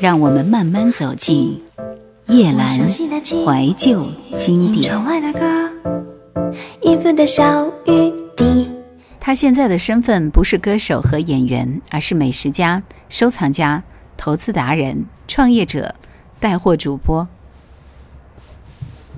[0.00, 1.60] 让我们慢慢走进
[2.28, 4.94] 叶阑怀旧经典。
[9.18, 13.82] 他现在的身份不是歌手和演员，而是美食家、收藏家、
[14.16, 15.96] 投资达人、创业者、
[16.38, 17.26] 带货主播。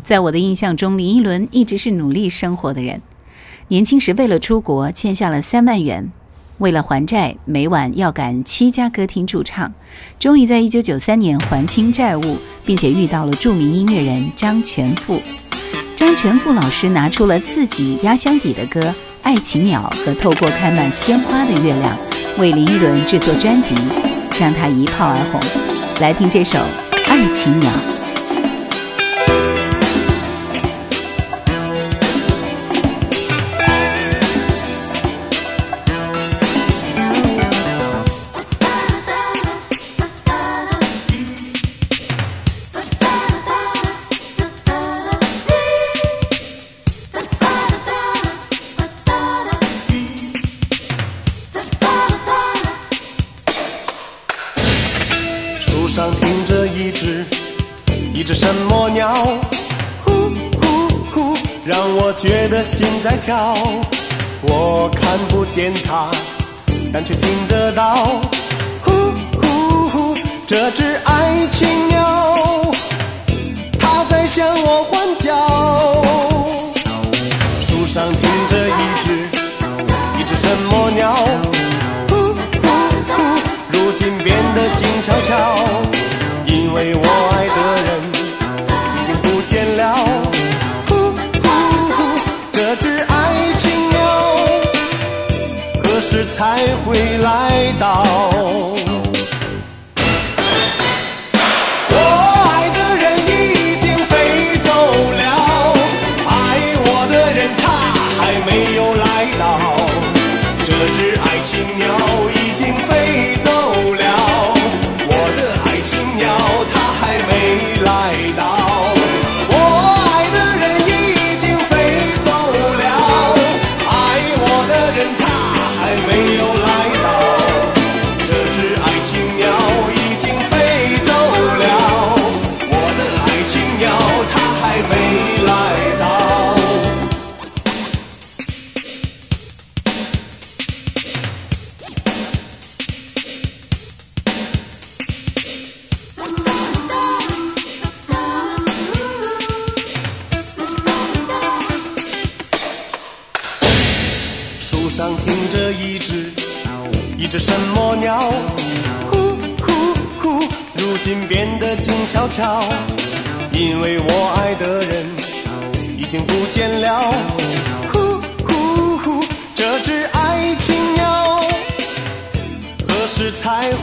[0.02, 3.02] 在我的印象中，林依轮一直是努力生活的人。
[3.68, 6.10] 年轻时为了出国，欠下了三万元。
[6.60, 9.72] 为了还债，每晚要赶七家歌厅驻唱，
[10.18, 12.36] 终于在一九九三年还清债务，
[12.66, 15.22] 并且遇到了著名音乐人张全富。
[15.96, 18.80] 张全富老师拿出了自己压箱底的歌
[19.22, 21.96] 《爱情鸟》和《透过开满鲜花的月亮》，
[22.40, 23.74] 为林依轮制作专辑，
[24.38, 25.40] 让他一炮而红。
[26.00, 26.58] 来听这首
[27.06, 27.70] 《爱情鸟》。
[63.02, 63.56] 在跳，
[64.42, 66.10] 我看不见它，
[66.92, 67.94] 但却听得到。
[68.82, 68.90] 呼
[69.40, 70.14] 呼呼，
[70.46, 72.39] 这只爱情鸟，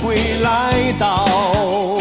[0.02, 1.97] 会来到？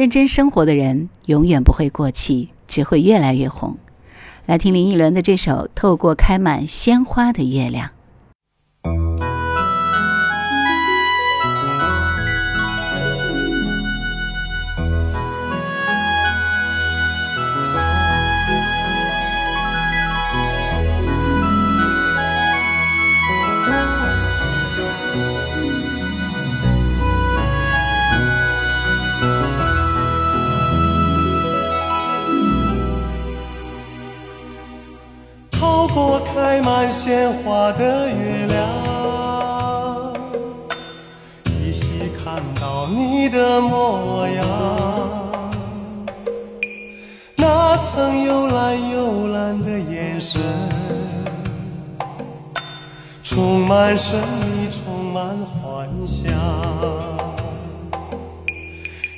[0.00, 3.76] 认真生活的人永远不会过气，只会越来越红。
[4.46, 7.88] 来听林忆莲的这首《透过开满鲜花的月亮》。
[36.80, 38.58] 满鲜花的月亮，
[41.44, 44.46] 依稀看到你的模样。
[47.36, 50.40] 那曾幽蓝幽蓝的眼神，
[53.22, 56.32] 充满神秘，充满幻想。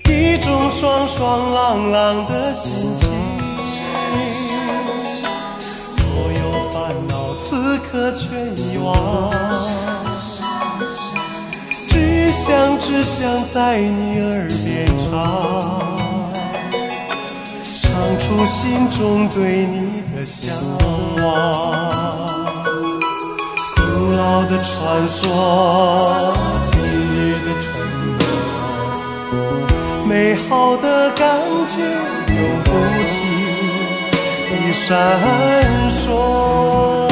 [0.09, 3.09] 一种爽爽朗朗的心情，
[7.45, 9.33] 此刻全遗忘，
[11.91, 15.11] 只想只想在你耳边唱，
[17.83, 20.55] 唱出心中对你的向
[21.21, 22.47] 往。
[23.75, 23.81] 古
[24.13, 26.33] 老的传说，
[26.71, 27.73] 今日的承
[28.21, 28.23] 诺，
[30.07, 31.27] 美好的感
[31.69, 31.81] 觉
[32.37, 32.71] 永不
[33.11, 33.11] 停
[34.49, 34.87] 地闪
[35.91, 37.12] 烁。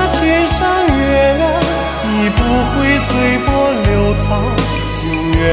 [3.11, 3.89] 随波流
[4.23, 4.29] 淌，
[5.03, 5.43] 永远，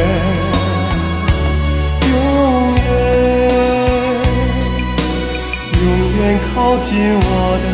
[2.08, 2.14] 永
[2.76, 2.86] 远，
[5.82, 5.84] 永
[6.18, 6.22] 远
[6.54, 6.88] 靠近
[7.20, 7.26] 我
[7.62, 7.66] 的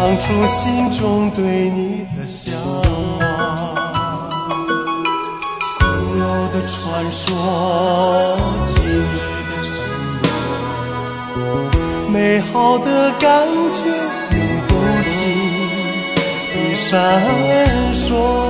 [0.00, 2.54] 唱出心中对你的向
[3.18, 3.20] 往。
[5.78, 5.84] 古
[6.18, 7.36] 老的传说，
[8.64, 9.12] 今日
[9.44, 9.70] 的承
[10.22, 11.44] 诺。
[12.08, 13.84] 美好的感觉
[14.38, 14.70] 永不
[15.04, 15.10] 停
[16.54, 16.88] 地闪
[17.92, 18.49] 烁。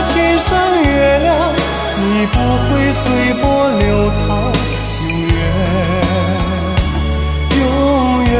[2.71, 4.51] 会随波流淌，
[5.01, 5.31] 永远，
[7.59, 7.61] 永
[8.23, 8.33] 远，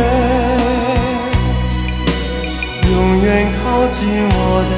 [2.89, 2.91] 永
[3.23, 3.27] 远
[3.61, 4.00] 靠近
[4.33, 4.71] 我的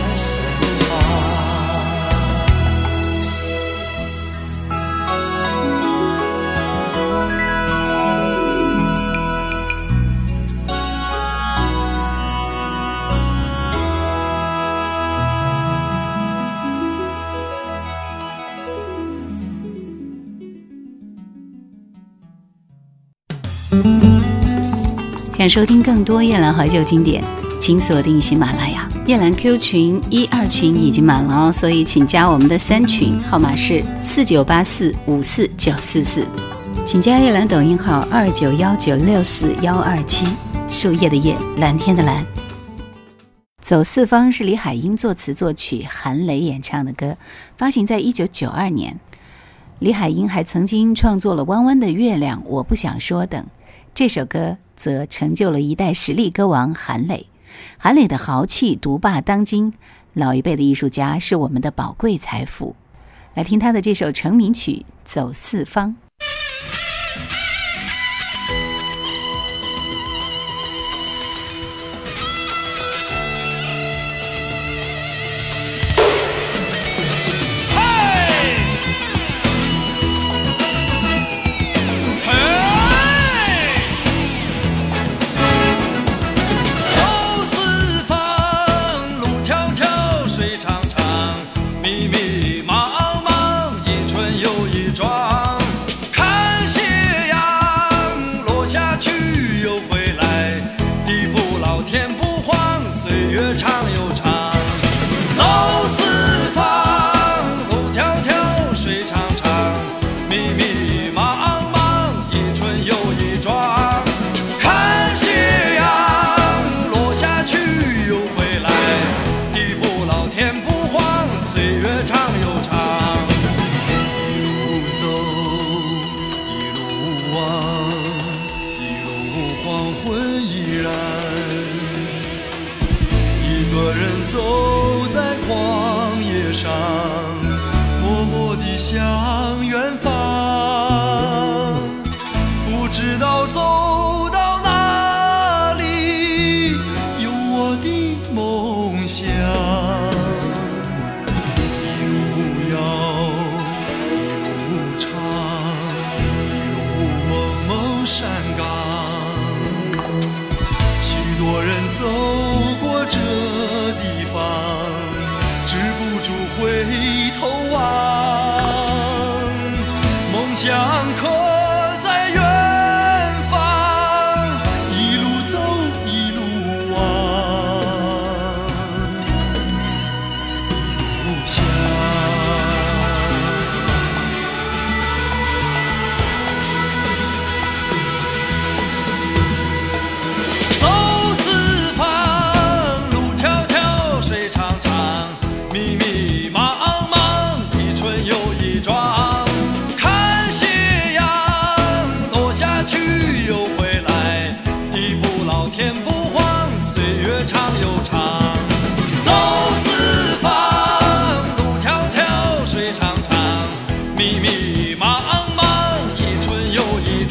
[25.38, 27.22] 想收听更多夜兰怀旧经典，
[27.60, 28.88] 请锁定喜马拉雅。
[29.06, 36.26] 夜兰 Q 群一二群已经满了哦，所以请加我们的三群，号码是四九八四五四九四四。
[36.86, 40.26] 请加夜兰抖音号二九幺九六四幺二七，
[40.70, 42.26] 树叶的叶，蓝天的蓝。
[43.62, 47.18] 走四方是李海英作词作曲，韩磊演唱的歌，
[47.58, 48.98] 发行在一九九二年。
[49.80, 53.46] 李海英还曾经创作了《弯弯的月亮》《我不想说》等，
[53.96, 57.28] 这首歌则成就了一代实力歌王韩磊。
[57.78, 59.72] 韩磊的豪气独霸当今，
[60.14, 62.76] 老一辈的艺术家是我们的宝贵财富。
[63.36, 64.72] 来听他的这首成名曲
[65.06, 65.90] 《走四方》。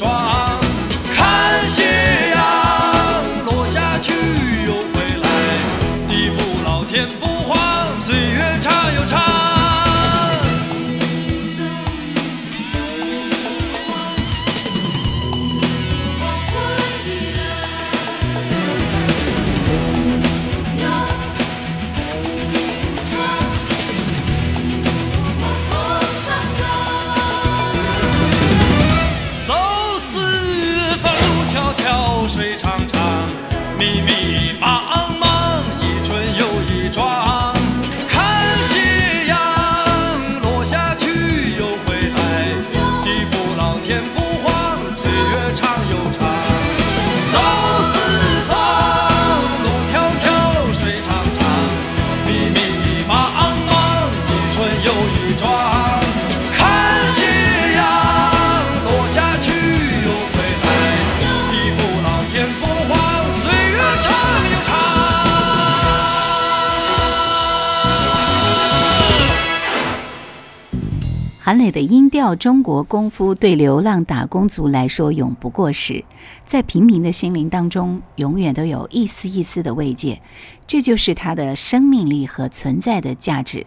[0.03, 0.32] toi.
[71.63, 76.05] 美的音调中国功夫对流浪打工族来说永不过时
[76.45, 80.21] 在平民的心灵当中永远都有一丝一丝的慰藉
[80.67, 83.65] 这就是他的生命力和存在的价值。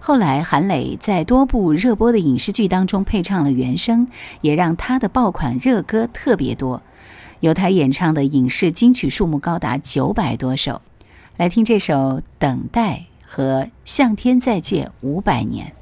[0.00, 4.08] 后来韩磊在多部热播的影视剧当中配唱了原声
[4.40, 6.82] 也让他的爆款热歌特别多
[7.40, 10.80] 由他演唱的影视金曲数目高达九百多首。
[11.36, 15.74] 来听这首等待和向天再借五百年。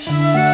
[0.00, 0.49] 天。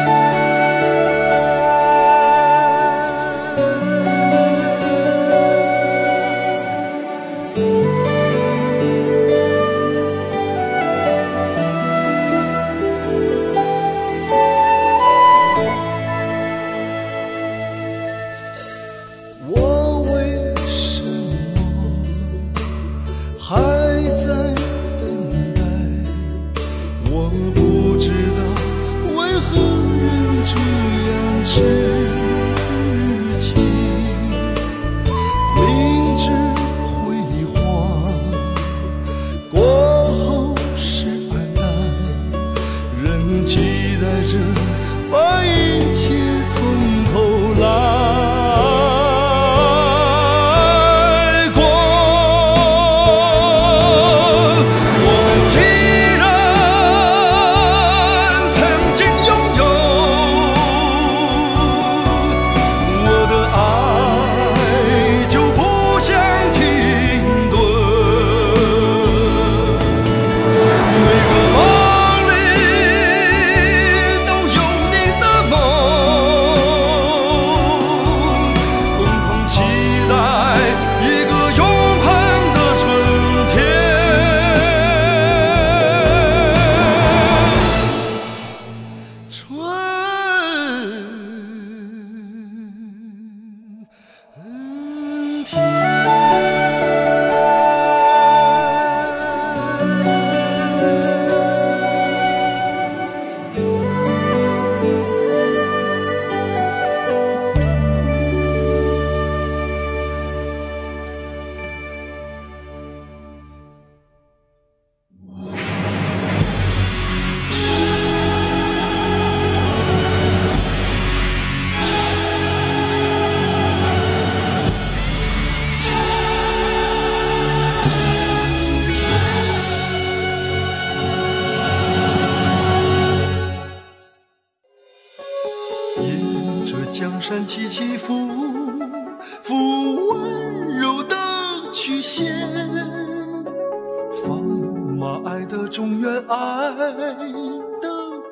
[145.69, 147.15] 中原爱的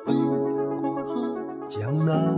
[0.04, 2.35] 北国和江南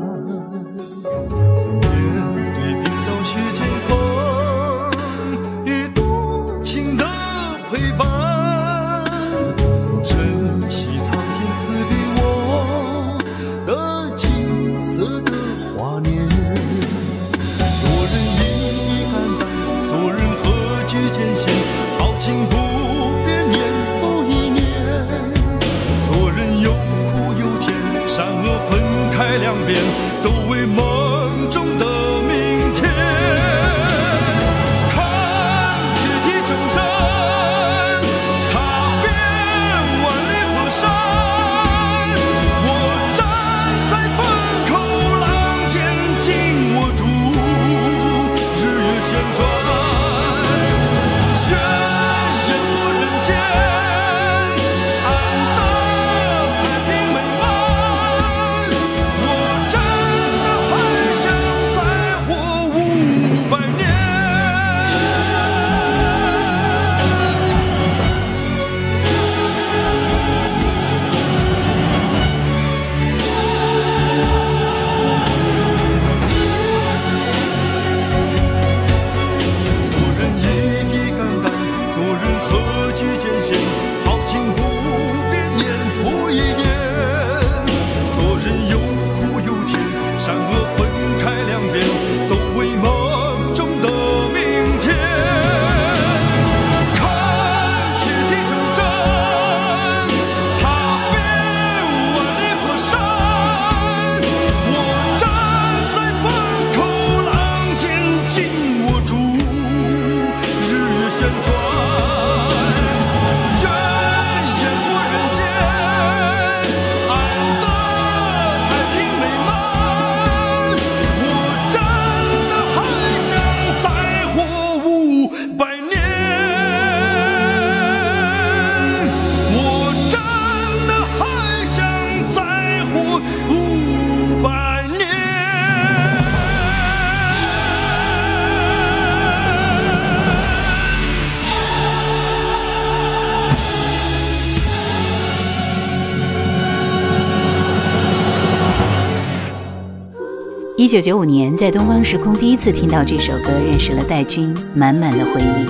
[150.88, 155.68] 一九九五年，在东方时空第一次听到这首歌，认识了戴军，满满的回忆。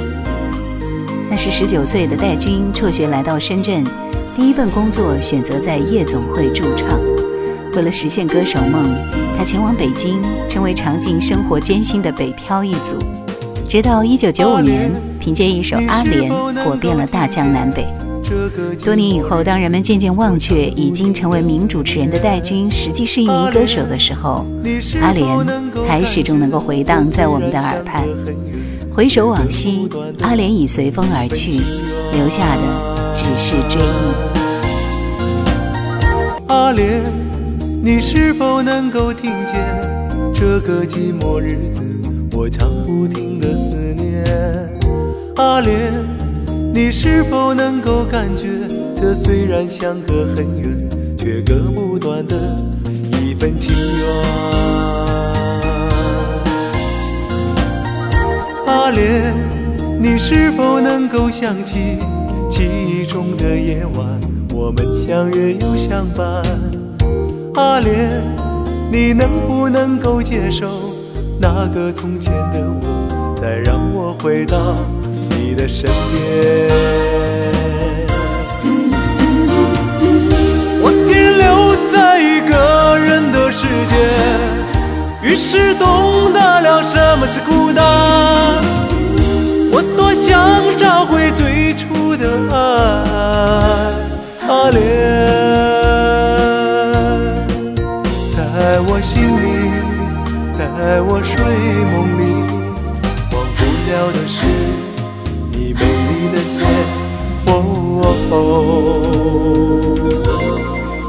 [1.28, 3.84] 那是十九岁的戴军辍学来到深圳，
[4.36, 7.00] 第一份工作选择在夜总会驻唱。
[7.74, 8.94] 为了实现歌手梦，
[9.36, 12.96] 他前往北京，成为尝尽生活艰辛的北漂一族。
[13.68, 16.30] 直到一九九五年，凭借一首《阿莲》，
[16.62, 17.84] 火遍了大江南北。
[18.84, 24.46] 多年以后，当人们渐渐忘却已经成为名主持人的戴军实际是一名歌手的时候，
[25.00, 25.26] 阿莲
[25.86, 28.04] 还始终能够回荡在我们的耳畔。
[28.92, 29.88] 回首往昔，
[30.20, 31.60] 阿莲已随风而去，
[32.12, 32.62] 留下的
[33.14, 33.84] 只是追忆。
[36.48, 37.02] 阿莲，
[37.82, 39.54] 你是否能够听见
[40.34, 41.80] 这个寂寞日子
[42.32, 44.24] 我唱不停的思念？
[45.36, 46.17] 阿莲。
[46.72, 48.46] 你是否能够感觉，
[48.94, 52.36] 这虽然相隔很远，却割不断的
[53.12, 54.06] 一份情缘？
[58.66, 59.34] 阿莲，
[60.00, 61.98] 你是否能够想起
[62.48, 64.20] 记忆中的夜晚，
[64.54, 66.42] 我们相约又相伴？
[67.54, 68.22] 阿莲，
[68.90, 70.68] 你能不能够接受
[71.40, 74.76] 那个从前的我，再让我回到？
[75.58, 76.68] 的身边，
[80.80, 83.96] 我停留在一个人的世界，
[85.20, 87.84] 于是懂得了什么是孤单。
[89.72, 92.56] 我多想找回最初的爱，
[94.46, 94.80] 阿莲，
[98.30, 98.38] 在
[98.86, 99.46] 我心里，
[100.52, 100.62] 在
[101.02, 101.34] 我睡
[101.92, 102.27] 梦里，
[108.30, 109.94] 哦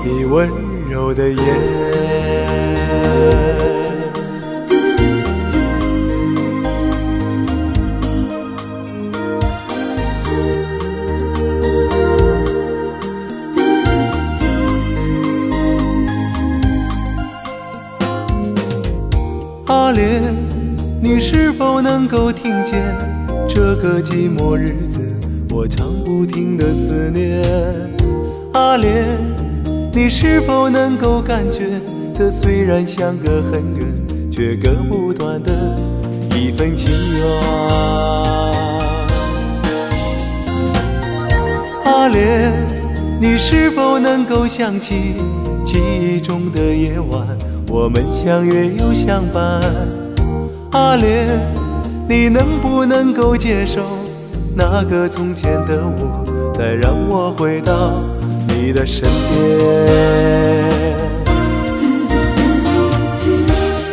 [0.06, 0.50] 你温
[0.90, 1.38] 柔的眼，
[19.66, 20.24] 阿莲，
[21.02, 22.82] 你是否能够听见
[23.48, 25.00] 这个寂寞日子？
[25.52, 27.42] 我唱不停的思念，
[28.54, 29.18] 阿莲，
[29.92, 31.64] 你是否能够感觉，
[32.16, 33.88] 这虽然相隔很远，
[34.32, 35.52] 却割不断的
[36.36, 37.26] 一份情缘？
[41.84, 42.54] 阿莲，
[43.20, 45.16] 你是否能够想起
[45.66, 47.26] 记忆中的夜晚，
[47.68, 49.62] 我们相约又相伴？
[50.72, 51.28] 阿莲，
[52.08, 53.99] 你能不能够接受？
[54.60, 58.04] 那个从前的我，再让我回到
[58.50, 59.10] 你的身边。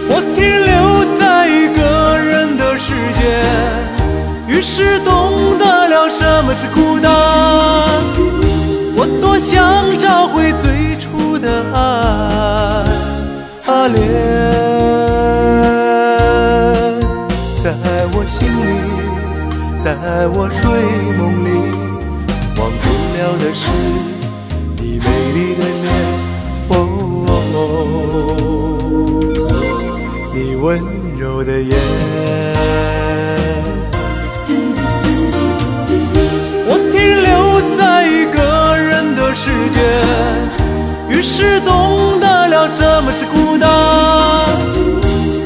[0.08, 3.22] 我停留在一个人的世界，
[4.48, 7.12] 于是懂得了什么是孤单。
[8.96, 10.50] 我多想找回
[20.18, 20.64] 在我睡
[21.18, 21.48] 梦里，
[22.56, 23.68] 忘不了的是
[24.78, 25.92] 你美丽的脸，
[26.70, 26.72] 哦，
[30.32, 30.64] 你温
[31.18, 31.76] 柔的眼。
[36.66, 37.30] 我停留
[37.76, 38.38] 在一个
[38.74, 39.78] 人的世界，
[41.10, 43.68] 于是懂得了什么是孤单。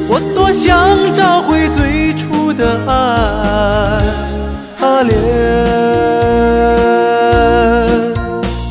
[0.06, 4.29] 我多想找回最初的爱。
[5.00, 5.16] 阿莲，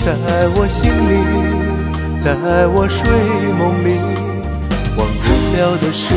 [0.06, 0.14] 在
[0.54, 1.12] 我心里，
[2.20, 2.36] 在
[2.68, 3.02] 我睡
[3.58, 3.98] 梦里，
[4.96, 5.26] 忘不
[5.58, 6.14] 了的是